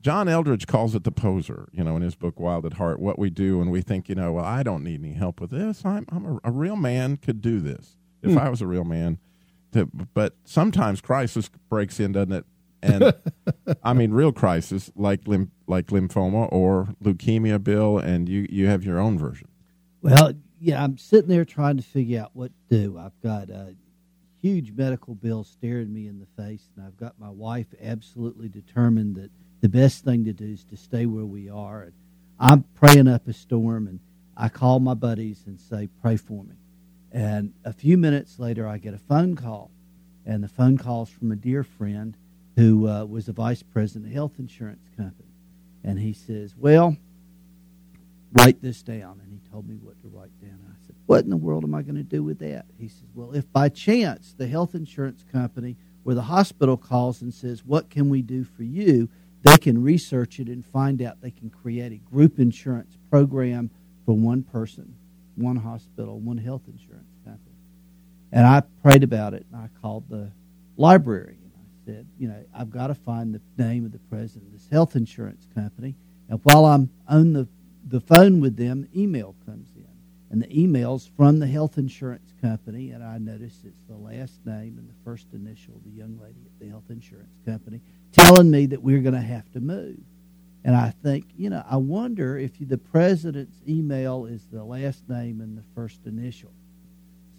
[0.01, 1.67] John Eldredge calls it the poser.
[1.73, 4.15] You know, in his book Wild at Heart, what we do when we think, you
[4.15, 5.83] know, well, I don't need any help with this.
[5.83, 8.37] I'm, I'm a, a real man could do this if hmm.
[8.37, 9.17] I was a real man.
[9.73, 12.45] To, but sometimes crisis breaks in, doesn't it?
[12.81, 13.13] And
[13.83, 15.21] I mean, real crisis like
[15.67, 19.47] like lymphoma or leukemia, Bill, and you you have your own version.
[20.01, 22.97] Well, yeah, I'm sitting there trying to figure out what to do.
[22.97, 23.75] I've got a
[24.41, 29.15] huge medical bill staring me in the face, and I've got my wife absolutely determined
[29.15, 31.83] that the best thing to do is to stay where we are.
[31.83, 31.93] And
[32.39, 33.99] I'm praying up a storm, and
[34.37, 36.55] I call my buddies and say, "Pray for me."
[37.11, 39.71] And a few minutes later, I get a phone call,
[40.25, 42.15] and the phone call's from a dear friend
[42.55, 45.33] who uh, was the vice president of a health insurance company,
[45.83, 46.97] and he says, "Well."
[48.35, 49.19] write this down.
[49.23, 50.59] And he told me what to write down.
[50.69, 52.65] I said, What in the world am I going to do with that?
[52.77, 57.33] He says, Well, if by chance the health insurance company or the hospital calls and
[57.33, 59.09] says, What can we do for you?
[59.43, 63.69] They can research it and find out they can create a group insurance program
[64.05, 64.95] for one person,
[65.35, 67.55] one hospital, one health insurance company.
[68.31, 70.31] And I prayed about it and I called the
[70.77, 71.37] library
[71.85, 74.95] said, You know, I've got to find the name of the president of this health
[74.95, 75.95] insurance company.
[76.29, 77.47] And while I'm on the
[77.87, 79.85] the phone with them, email comes in.
[80.31, 84.77] And the email's from the health insurance company, and I notice it's the last name
[84.79, 88.65] and the first initial of the young lady at the health insurance company telling me
[88.65, 89.99] that we're going to have to move.
[90.63, 95.41] And I think, you know, I wonder if the president's email is the last name
[95.41, 96.51] and the first initial.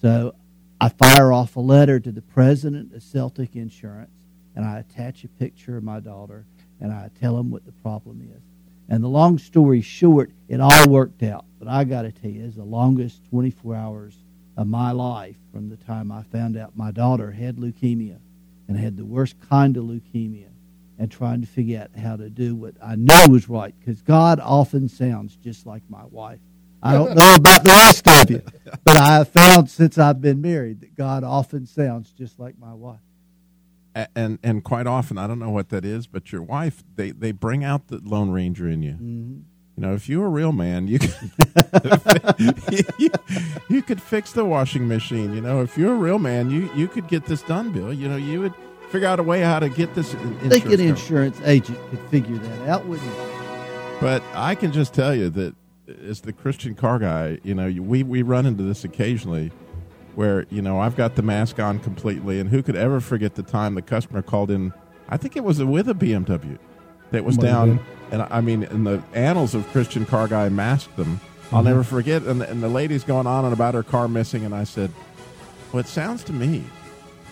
[0.01, 0.37] So
[0.81, 4.16] I fire off a letter to the president of Celtic Insurance,
[4.57, 6.47] and I attach a picture of my daughter,
[6.81, 8.43] and I tell them what the problem is.
[8.89, 11.45] And the long story short, it all worked out.
[11.59, 14.17] But I got to tell you, it's the longest 24 hours
[14.57, 18.19] of my life from the time I found out my daughter had leukemia
[18.69, 20.49] and had the worst kind of leukemia
[20.99, 24.41] and trying to figure out how to do what I know was right because God
[24.41, 26.41] often sounds just like my wife.
[26.83, 28.43] I don't know about the rest of you,
[28.85, 32.73] but I have found since I've been married that God often sounds just like my
[32.73, 33.01] wife.
[34.15, 37.33] And and quite often, I don't know what that is, but your wife they they
[37.33, 38.93] bring out the Lone Ranger in you.
[38.93, 39.39] Mm-hmm.
[39.77, 41.15] You know, if you're a real man, you could
[42.99, 43.11] you,
[43.69, 45.35] you could fix the washing machine.
[45.35, 47.93] You know, if you're a real man, you you could get this done, Bill.
[47.93, 48.55] You know, you would
[48.91, 50.15] figure out a way how to get this.
[50.15, 53.17] I think an insurance agent could figure that out, wouldn't he?
[54.01, 55.55] But I can just tell you that
[56.07, 59.53] as the Christian car guy, you know, we we run into this occasionally,
[60.17, 63.43] where you know I've got the mask on completely, and who could ever forget the
[63.45, 64.73] time the customer called in?
[65.09, 66.59] I think it was with a BMW
[67.13, 70.97] that was Might down, and I mean, in the annals of Christian car guy masked
[70.97, 71.21] them.
[71.53, 71.69] I'll Mm-hmm.
[71.69, 72.23] never forget.
[72.25, 74.91] And the, and the lady's going on and about her car missing, and I said,
[75.73, 76.65] "Well, it sounds to me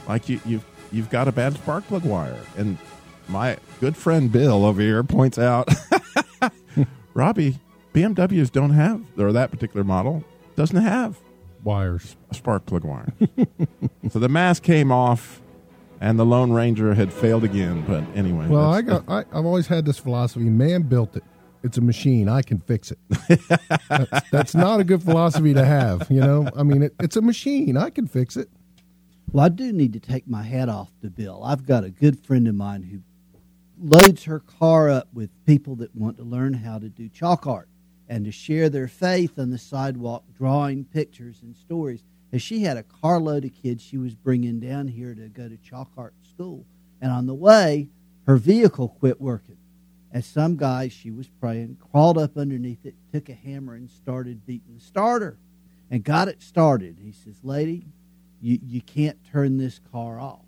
[0.07, 2.79] like you you've you've got a bad spark plug wire." And
[3.27, 5.69] my good friend Bill over here points out,
[7.15, 7.59] Robby,
[7.93, 10.23] BMWs don't have, or that particular model
[10.57, 11.17] doesn't have
[11.65, 12.17] Wires.
[12.33, 13.13] spark plug wire.
[14.11, 15.41] so the mask came off,
[16.01, 17.85] and the Lone Ranger had failed again.
[17.87, 19.05] But anyway, Well, I got.
[19.09, 21.25] I, I've always had this philosophy: man built it.
[21.63, 22.29] It's a machine.
[22.29, 22.99] I can fix it.
[23.89, 26.07] that's, that's not a good philosophy to have.
[26.11, 27.79] You know, I mean, it, it's a machine.
[27.79, 28.51] I can fix it.
[29.33, 31.43] Well, I do need to take my hat off to Bill.
[31.43, 33.01] I've got a good friend of mine who
[33.79, 37.69] loads her car up with people that want to learn how to do chalk art
[38.09, 42.05] and to share their faith on the sidewalk, drawing pictures and stories.
[42.33, 45.57] And she had a carload of kids she was bringing down here to go to
[45.59, 46.67] chalk art school.
[47.01, 47.89] And on the way,
[48.27, 49.57] her vehicle quit working.
[50.13, 54.47] And some guy she was praying crawled up underneath it, took a hammer, and started
[54.47, 55.39] beating the starter
[55.91, 56.99] and got it started.
[57.03, 57.87] He says, Lady,
[58.41, 60.45] you, you can't turn this car off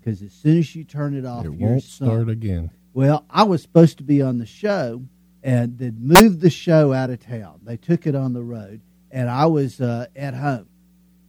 [0.00, 2.70] because as soon as you turn it off, it won't sunk." start again.
[2.94, 5.02] Well, I was supposed to be on the show,
[5.42, 7.60] and they moved the show out of town.
[7.64, 10.68] They took it on the road, and I was uh, at home.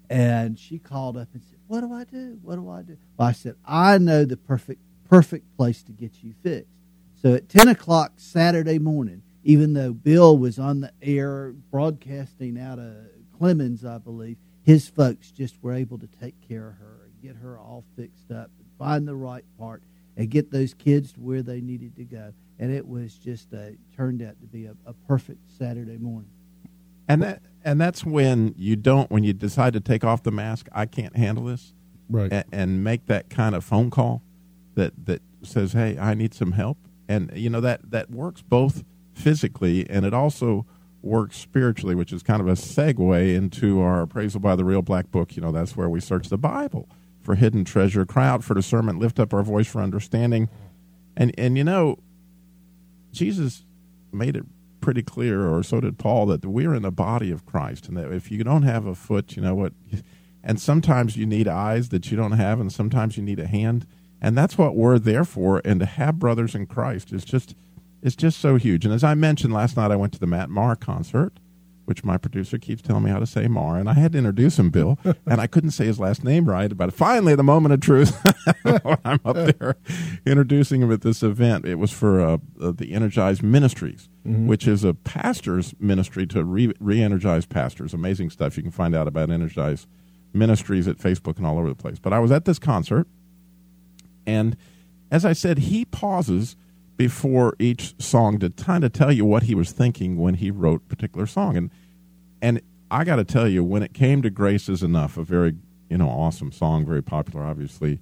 [0.10, 2.38] And she called up and said, "What do I do?
[2.44, 6.24] What do I do?" Well, I said, "I know the perfect perfect place to get
[6.24, 6.70] you fixed."
[7.22, 12.80] So at ten o'clock Saturday morning, even though Bill was on the air broadcasting out
[12.80, 12.94] of
[13.38, 17.42] Clemens, I believe his folks just were able to take care of her and get
[17.42, 19.82] her all fixed up and find the right part
[20.16, 22.34] and get those kids to where they needed to go.
[22.60, 26.30] And it was just a, turned out to be a, a perfect Saturday morning.
[27.08, 30.68] and that and that's when you don't when you decide to take off the mask.
[30.74, 31.74] I can't handle this.
[32.10, 32.32] Right.
[32.32, 34.22] a- and make that kind of phone call
[34.76, 38.84] that that says, "Hey, I need some help," and you know that that works both
[39.14, 40.66] physically and it also
[41.02, 45.12] works spiritually, which is kind of a segue into our appraisal by the real black
[45.12, 45.36] book.
[45.36, 46.88] You know, that's where we search the Bible
[47.22, 50.50] for hidden treasure, cry out for discernment, lift up our voice for understanding,
[51.18, 51.98] and and you know,
[53.14, 53.64] Jesus
[54.12, 54.46] made it
[54.82, 58.12] pretty clear, or so did Paul, that we're in the body of Christ, and that
[58.12, 59.74] if you don't have a foot, you know what,
[60.44, 63.88] and sometimes you need eyes that you don't have, and sometimes you need a hand,
[64.22, 65.62] and that's what we're there for.
[65.64, 67.56] And to have brothers in Christ is just,
[68.02, 68.84] it's just so huge.
[68.84, 71.34] And as I mentioned last night, I went to the Matt Maher concert.
[71.86, 74.58] Which my producer keeps telling me how to say Maher, and I had to introduce
[74.58, 76.76] him, Bill, and I couldn't say his last name right.
[76.76, 78.18] But finally, the moment of truth,
[79.04, 79.76] I'm up there
[80.26, 84.84] introducing him at this event, it was for uh, uh, the Energized Ministries, which is
[84.84, 87.94] a pastor's ministry to re- re-energize pastors.
[87.94, 89.88] Amazing stuff you can find out about Energized
[90.34, 92.00] Ministries at Facebook and all over the place.
[92.00, 93.08] But I was at this concert,
[94.26, 94.56] and
[95.12, 96.56] as I said, he pauses
[96.98, 100.82] before each song to kind of tell you what he was thinking when he wrote
[100.86, 101.58] a particular song.
[101.58, 101.72] And
[102.42, 105.56] and I got to tell you, when it came to "Grace Is Enough," a very
[105.90, 108.00] you know awesome song, very popular, obviously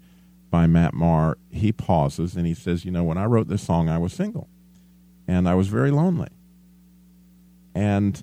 [0.50, 3.88] by Matt Maher, he pauses and he says, "You know, when I wrote this song,
[3.88, 4.50] I was single,
[5.28, 6.30] and I was very lonely,
[7.74, 8.22] and."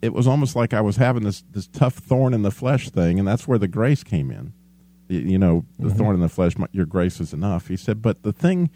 [0.00, 3.18] It was almost like I was having this, this tough thorn in the flesh thing,
[3.18, 4.52] and that's where the grace came in.
[5.08, 5.98] You, you know, the mm-hmm.
[5.98, 7.66] thorn in the flesh, your grace is enough.
[7.66, 8.70] He said, but the thing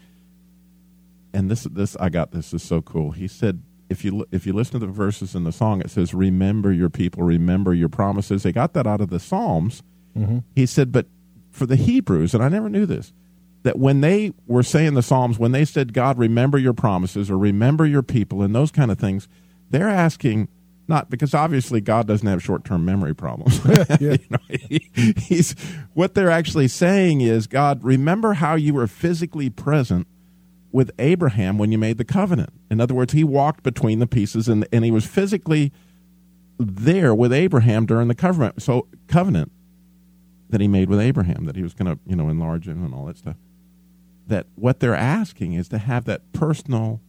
[1.33, 3.11] and this this I got this is so cool.
[3.11, 6.13] He said if you if you listen to the verses in the song, it says
[6.13, 8.43] remember your people, remember your promises.
[8.43, 9.83] They got that out of the Psalms.
[10.17, 10.39] Mm-hmm.
[10.55, 11.07] He said, but
[11.51, 13.13] for the Hebrews, and I never knew this,
[13.63, 17.37] that when they were saying the Psalms, when they said, God, remember your promises or
[17.37, 19.27] remember your people and those kind of things,
[19.69, 20.49] they're asking,
[20.87, 23.59] not because obviously God doesn't have short term memory problems.
[23.99, 25.55] you know, he, he's,
[25.93, 30.07] what they're actually saying is, God, remember how you were physically present
[30.73, 32.49] with Abraham when you made the covenant.
[32.69, 35.71] In other words, he walked between the pieces and, and he was physically
[36.57, 38.61] there with Abraham during the covenant.
[38.61, 39.51] So covenant
[40.49, 42.93] that he made with Abraham, that he was going to, you know, enlarge him and
[42.93, 43.35] all that stuff.
[44.27, 47.01] That what they're asking is to have that personal,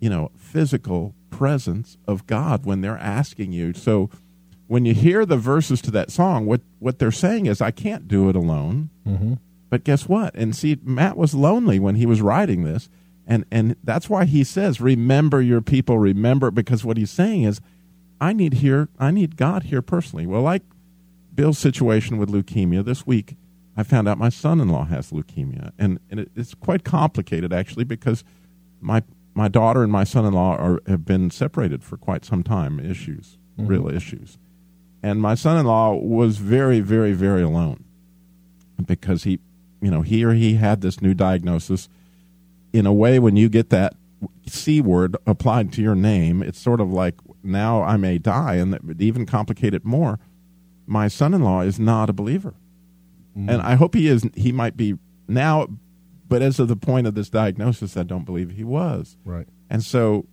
[0.00, 3.74] you know, physical presence of God when they're asking you.
[3.74, 4.08] So
[4.66, 8.08] when you hear the verses to that song, what what they're saying is, I can't
[8.08, 8.90] do it alone.
[9.06, 9.34] Mm-hmm.
[9.76, 10.34] But guess what?
[10.34, 12.88] And see, Matt was lonely when he was writing this,
[13.26, 17.60] and and that's why he says, "Remember your people, remember." Because what he's saying is,
[18.18, 20.26] I need here, I need God here personally.
[20.26, 20.62] Well, like
[21.34, 23.36] Bill's situation with leukemia this week,
[23.76, 28.24] I found out my son-in-law has leukemia, and and it, it's quite complicated actually because
[28.80, 29.02] my
[29.34, 32.80] my daughter and my son-in-law are have been separated for quite some time.
[32.80, 33.68] Issues, Mhm.
[33.68, 34.38] real issues,
[35.02, 37.84] and my son-in-law was very, very, very alone
[38.86, 39.38] because he,
[39.80, 41.88] you know, he or he had this new diagnosis.
[42.72, 43.94] In a way, when you get that
[44.46, 48.72] c word applied to your name, it's sort of like now I may die, and
[48.72, 50.18] that would even complicate it more.
[50.86, 52.54] My son-in-law is not a believer,
[53.36, 53.48] mm-hmm.
[53.48, 54.28] and I hope he is.
[54.34, 55.68] He might be now,
[56.28, 59.16] but as of the point of this diagnosis, I don't believe he was.
[59.24, 59.48] Right.
[59.68, 60.26] And so,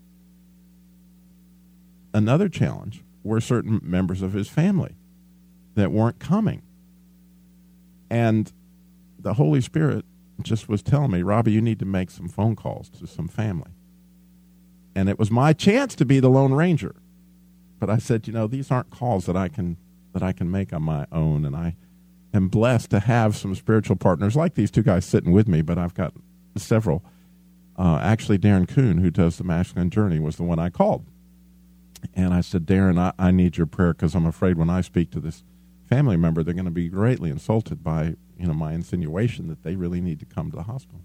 [2.14, 4.96] another challenge were certain members of his family
[5.76, 6.62] that weren't coming.
[8.10, 8.52] And
[9.24, 10.06] the Holy Spirit
[10.42, 13.72] just was telling me, Robby, you need to make some phone calls to some family.
[14.96, 16.96] And it was my chance to be the Lone Ranger.
[17.80, 19.78] But I said, you know, these aren't calls that I can
[20.14, 21.76] that I can make on my own and I
[22.36, 25.80] am blessed to have some spiritual partners like these two guys sitting with me, but
[25.80, 26.14] I've got
[26.56, 27.04] several.
[27.76, 31.06] Uh, actually, Darren Kuhn, who does the Masculine Journey, was the one I called.
[32.14, 35.10] And I said, Darren, I, I need your prayer because I'm afraid when I speak
[35.12, 35.44] to this
[35.88, 39.76] family member, they're going to be greatly insulted by you know my insinuation that they
[39.76, 41.02] really need to come to the hospital.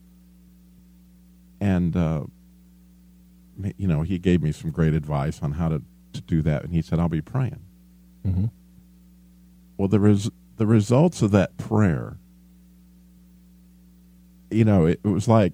[1.61, 2.25] And uh,
[3.77, 6.73] you know, he gave me some great advice on how to, to do that, and
[6.73, 7.61] he said, "I'll be praying."
[8.27, 8.47] Mm-hmm.
[9.77, 12.19] Well, the res- the results of that prayer,
[14.51, 15.53] you know, it, it was like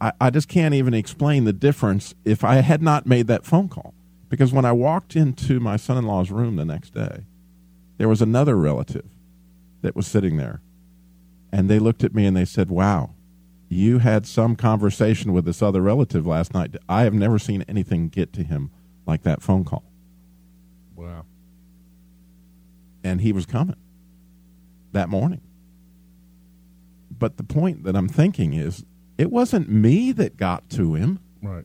[0.00, 3.68] I, I just can't even explain the difference if I had not made that phone
[3.68, 3.94] call.
[4.28, 7.24] Because when I walked into my son in law's room the next day,
[7.98, 9.06] there was another relative
[9.82, 10.60] that was sitting there.
[11.52, 13.14] And they looked at me and they said, Wow,
[13.68, 16.74] you had some conversation with this other relative last night.
[16.88, 18.70] I have never seen anything get to him
[19.06, 19.84] like that phone call.
[20.94, 21.24] Wow.
[23.02, 23.76] And he was coming
[24.92, 25.40] that morning.
[27.10, 28.84] But the point that I'm thinking is
[29.18, 31.18] it wasn't me that got to him.
[31.42, 31.64] Right.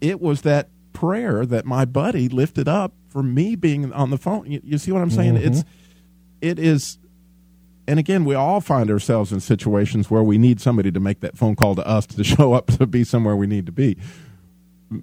[0.00, 4.50] It was that prayer that my buddy lifted up for me being on the phone.
[4.50, 5.36] You, you see what I'm saying?
[5.36, 5.46] Mhm.
[5.46, 5.64] It's
[6.40, 6.97] it is
[7.88, 11.38] and again, we all find ourselves in situations where we need somebody to make that
[11.38, 13.96] phone call to us to show up to be somewhere we need to be.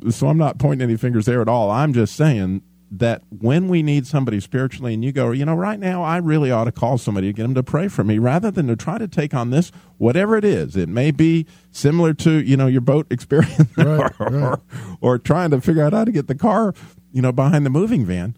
[0.10, 1.72] So I'm not pointing any fingers there at all.
[1.72, 5.80] I'm just saying that when we need somebody spiritually and you go, you know, right
[5.80, 8.52] now I really ought to call somebody to get them to pray for me rather
[8.52, 10.76] than to try to take on this, whatever it is.
[10.76, 14.60] It may be similar to, you know, your boat experience Right, or, right.
[15.02, 16.74] or trying to figure out how to get the car,
[17.12, 18.38] you know, behind the moving van.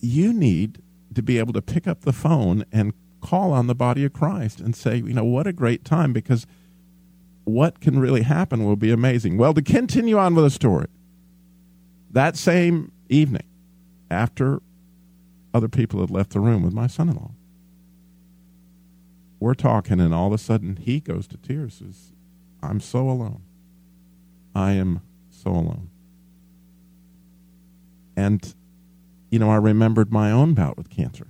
[0.00, 0.82] You need
[1.14, 2.92] to be able to pick up the phone and
[3.26, 6.46] call on the body of Christ and say, you know, what a great time because
[7.44, 9.36] what can really happen will be amazing.
[9.36, 10.86] Well, to continue on with the story,
[12.10, 13.42] that same evening,
[14.10, 14.60] after
[15.52, 17.32] other people had left the room with my son in law,
[19.40, 21.74] we're talking, and all of a sudden he goes to tears.
[21.74, 22.12] Says,
[22.62, 23.42] I'm so alone.
[24.54, 25.90] I am so alone.
[28.16, 28.54] And,
[29.30, 31.26] you know, I remembered my own bout with cancer.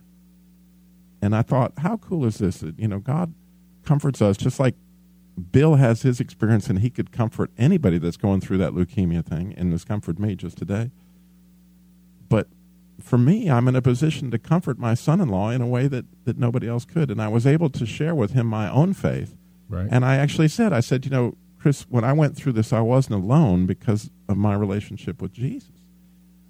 [1.23, 2.59] And I thought, how cool is this?
[2.59, 3.35] That, you know, God
[3.85, 4.75] comforts us just like
[5.51, 9.55] Bill has his experience and he could comfort anybody that's going through that leukemia thing
[9.57, 10.91] and has comforted me just today.
[12.29, 12.49] But
[13.01, 15.89] for me, I'm in a position to comfort my son in law in a way
[15.89, 17.11] that, that nobody else could.
[17.11, 19.37] And I was able to share with him my own faith.
[19.69, 19.89] Right.
[19.91, 22.81] And I actually said, I said, you know, Chris, when I went through this, I
[22.81, 25.76] wasn't alone because of my relationship with Jesus.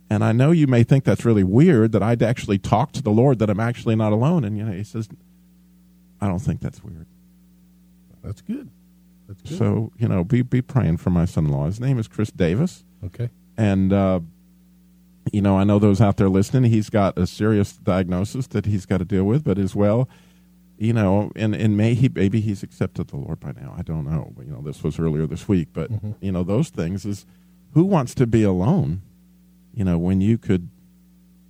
[0.09, 3.11] And I know you may think that's really weird that I'd actually talk to the
[3.11, 4.45] Lord that I'm actually not alone.
[4.45, 5.09] And you know, he says,
[6.21, 7.07] I don't think that's weird.
[8.23, 8.71] That's good.
[9.29, 9.59] That's good.
[9.59, 11.67] So you know, be be praying for my son-in-law.
[11.67, 13.31] His name is Chris Davis, okay.
[13.57, 14.21] and uh,
[15.33, 16.71] you know, I know those out there listening.
[16.71, 20.09] He's got a serious diagnosis that he's got to deal with, but as well,
[20.79, 23.75] you know, and and may he maybe he's accepted the Lord by now.
[23.77, 24.33] I don't know.
[24.37, 26.13] But, you know, this was earlier this week, but Mm-hmm.
[26.21, 27.27] you know, those things is
[27.75, 29.03] who wants to be alone?
[29.77, 30.69] You know, when you could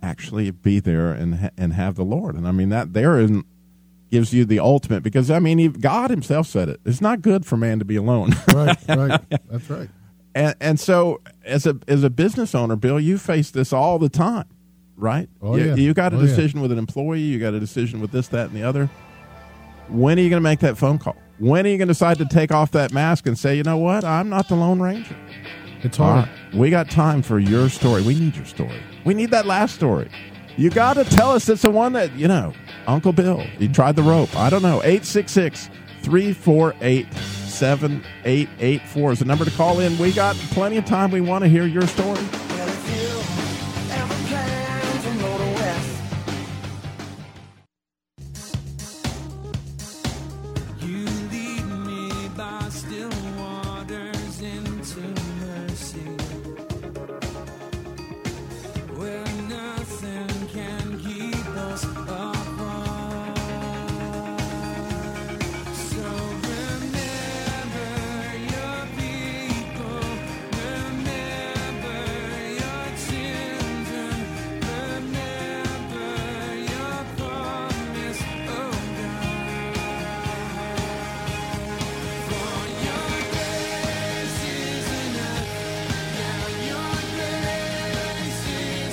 [0.03, 2.35] actually be there and ha- and have the Lord.
[2.35, 3.43] And I mean that there in
[4.11, 6.79] gives you the ultimate because I mean God himself said it.
[6.85, 8.31] It's not good for man to be alone.
[8.53, 9.21] Right, right.
[9.49, 9.89] That's right.
[10.35, 14.09] and and so as a as a business owner, Bill, you face this all the
[14.09, 14.45] time,
[14.95, 15.29] right?
[15.41, 15.75] Oh, you, yeah.
[15.75, 16.27] you got a Oh, yeah.
[16.27, 18.89] decision with an employee, you got a decision with this, that, and the other.
[19.89, 21.15] When are you going to make that phone call?
[21.39, 23.77] When are you going to decide to take off that mask and say, you know
[23.77, 25.15] what, I'm not the Lone Ranger?
[25.83, 26.27] It's hard.
[26.27, 28.01] right, we got time for your story.
[28.01, 28.81] We need your story.
[29.05, 30.09] We need that last story.
[30.57, 32.53] You got to tell us it's the one that, you know,
[32.87, 34.35] Uncle Bill, he tried the rope.
[34.35, 34.81] I don't know.
[34.83, 35.69] 866
[36.01, 39.97] 348 7884 is the number to call in.
[39.97, 41.11] We got plenty of time.
[41.11, 42.19] We want to hear your story.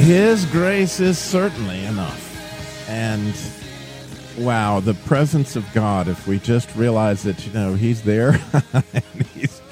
[0.05, 2.91] His grace is certainly enough.
[2.91, 3.35] And
[4.45, 8.39] wow, the presence of God, if we just realize that, you know, He's there,
[8.93, 9.63] and He's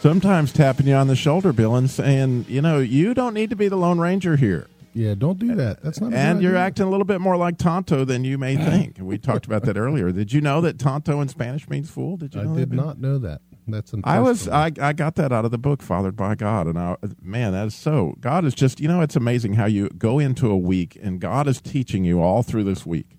[0.00, 3.56] sometimes tapping you on the shoulder, Bill, and saying, you know, you don't need to
[3.56, 4.66] be the Lone Ranger here.
[4.92, 5.82] Yeah, don't do that.
[5.82, 6.12] That's not.
[6.12, 6.66] And you're idea.
[6.66, 8.98] acting a little bit more like Tonto than you may think.
[9.00, 10.12] We talked about that earlier.
[10.12, 12.18] Did you know that Tonto in Spanish means fool?
[12.18, 12.76] Did you I know did that?
[12.76, 13.40] Not know that.
[13.68, 14.48] That's I was.
[14.48, 17.68] I, I got that out of the book Fathered by God and I man that
[17.68, 20.98] is so God is just you know it's amazing how you go into a week
[21.00, 23.18] and God is teaching you all through this week.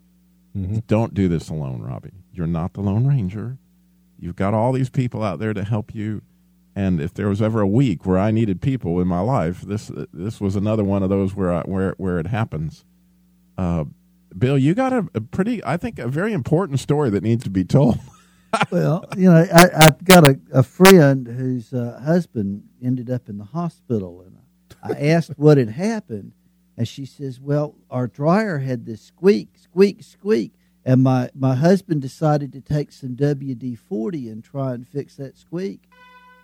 [0.58, 0.80] Mm-hmm.
[0.88, 2.12] Don't do this alone, Robby.
[2.34, 3.58] You're not the lone ranger.
[4.18, 6.22] You've got all these people out there to help you
[6.76, 9.92] and if there was ever a week where I needed people in my life, this
[10.14, 12.86] this was another one of those where I, where where it happens.
[13.58, 13.86] Uh,
[14.38, 17.50] Bill, you got a, a pretty I think a very important story that needs to
[17.50, 18.00] be told.
[18.72, 23.38] well, you know, I, I've got a, a friend whose uh, husband ended up in
[23.38, 24.38] the hospital, and
[24.84, 26.34] I asked what had happened,
[26.78, 30.54] and she says, "Well, our dryer had this squeak, squeak, squeak,
[30.86, 35.38] and my my husband decided to take some WD forty and try and fix that
[35.38, 35.82] squeak."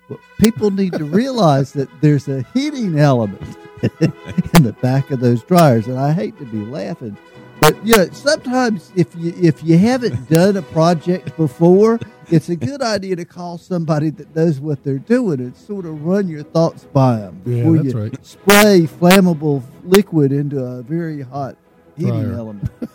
[0.10, 3.42] Well, people need to realize that there's a heating element
[4.02, 7.18] in the back of those dryers, and I hate to be laughing,
[7.66, 12.00] but you know, sometimes if you if you haven't done a project before,
[12.30, 16.06] it's a good idea to call somebody that knows what they're doing and sort of
[16.06, 18.26] run your thoughts by them before that's you right.
[18.26, 21.58] spray flammable liquid into a very hot
[21.98, 22.70] heating element.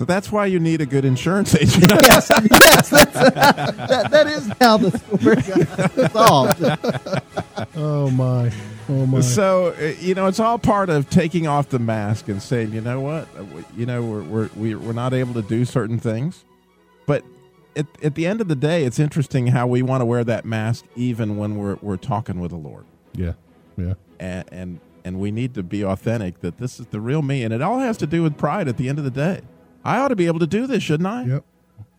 [0.00, 1.90] So that's why you need a good insurance agent.
[2.02, 7.68] yes, yes, that's, that, that is how the story got solved.
[7.76, 8.50] Oh my!
[8.88, 9.20] Oh my!
[9.20, 12.80] So uh, you know, it's all part of taking off the mask and saying, you
[12.80, 13.44] know what, Uh,
[13.76, 16.46] you know, we're we're we- we're not able to do certain things,
[17.04, 17.22] but
[17.76, 20.46] at at the end of the day, it's interesting how we want to wear that
[20.46, 23.34] mask even when we're we're talking with the Lord, yeah,
[23.76, 23.92] yeah.
[24.18, 27.52] and and and we need to be authentic that this is the real me, and
[27.52, 28.66] it all has to do with pride.
[28.66, 29.42] At the end of the day,
[29.84, 31.24] I ought to be able to do this, shouldn't I?
[31.24, 31.44] Yep.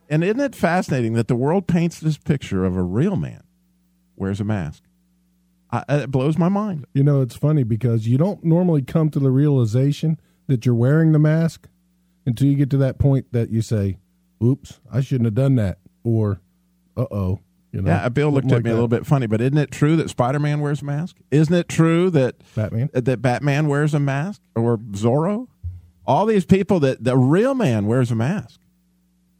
[0.08, 3.42] And isn't it fascinating that the world paints this picture of a real man
[4.16, 4.82] wears a mask?
[5.70, 6.86] I, it blows my mind.
[6.92, 11.12] You know, it's funny because you don't normally come to the realization that you're wearing
[11.12, 11.66] the mask
[12.26, 13.96] until you get to that point that you say,
[14.42, 16.40] "Oops, I shouldn't have done that," or
[16.96, 17.40] "Uh oh."
[17.72, 19.70] You know, Yeah, Bill looked at like me a little bit funny, but isn't it
[19.70, 21.16] true that Spider Man wears a mask?
[21.30, 22.90] Isn't it true that Batman.
[22.92, 25.48] that Batman wears a mask or Zorro?
[26.06, 28.60] All these people that the real man wears a mask,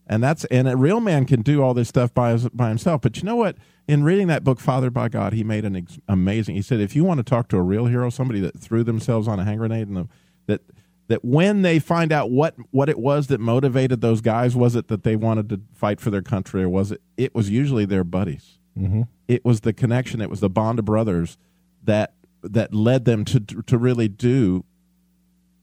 [0.06, 3.00] and that's and a real man can do all this stuff by his, by himself.
[3.00, 3.56] But you know what?
[3.88, 6.54] In reading that book, Fathered by God, he made an ex- amazing.
[6.54, 9.26] He said, if you want to talk to a real hero, somebody that threw themselves
[9.26, 10.08] on a hand grenade, and the,
[10.46, 10.60] that
[11.08, 14.88] that when they find out what what it was that motivated those guys, was it
[14.88, 17.00] that they wanted to fight for their country, or was it?
[17.16, 18.58] It was usually their buddies.
[18.78, 19.02] Mm-hmm.
[19.28, 20.20] It was the connection.
[20.20, 21.38] It was the bond of brothers
[21.82, 24.64] that that led them to to really do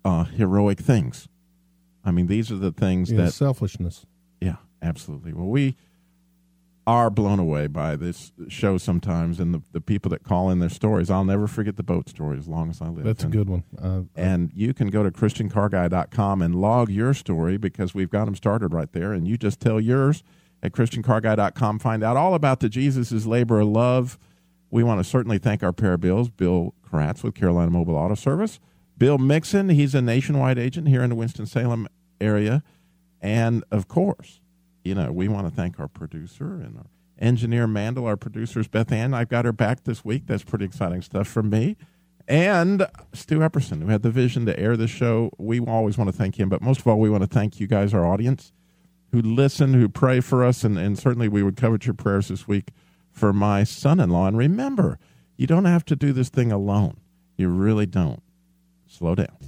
[0.05, 1.27] uh, heroic things.
[2.05, 4.05] I mean, these are the things Yeah, that selfishness.
[4.41, 5.33] yeah, absolutely.
[5.33, 5.75] Well, we
[6.87, 10.69] are blown away by this show sometimes and the, the people that call in their
[10.69, 11.11] stories.
[11.11, 13.03] I'll never forget the boat story as long as I live.
[13.05, 13.63] That's a good one.
[13.79, 18.35] Uh, and you can go to christiancarguy.com and log your story because we've got them
[18.35, 19.13] started right there.
[19.13, 20.23] And you just tell yours
[20.63, 21.77] at christiancarguy.com.
[21.79, 24.17] Find out all about the Jesus' labor of love.
[24.71, 28.15] We want to certainly thank our pair of bills, Bill Kratz with Carolina Mobile Auto
[28.15, 28.59] Service,
[28.99, 31.87] Bill Mixon, he's a nationwide agent here in the Winston-Salem
[32.21, 32.61] area.
[33.21, 34.41] And of course,
[34.83, 36.85] you know, we want to thank our producer and our
[37.17, 39.13] engineer, Mandel, our producers, Beth Ann.
[39.13, 40.23] I've got her back this week.
[40.27, 41.77] That's pretty exciting stuff from me.
[42.27, 45.31] And Stu Epperson, who had the vision to air the show.
[45.37, 47.67] We always want to thank him, but most of all, we want to thank you
[47.67, 48.53] guys, our audience,
[49.11, 52.47] who listen, who pray for us, and, and certainly we would covet your prayers this
[52.47, 52.69] week
[53.11, 54.27] for my son in law.
[54.27, 54.99] And remember,
[55.37, 56.99] you don't have to do this thing alone.
[57.35, 58.21] You really don't.
[58.89, 59.38] Slow down.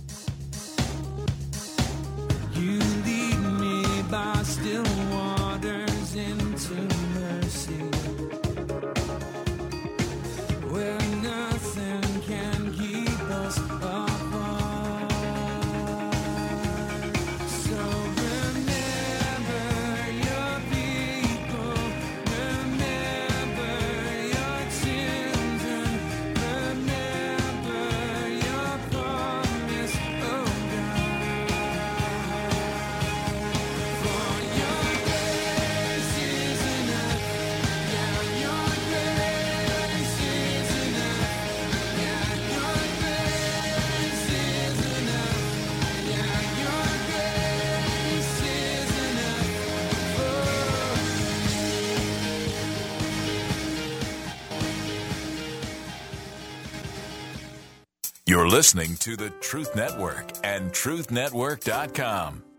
[58.62, 62.51] Listening to the Truth Network and TruthNetwork.com.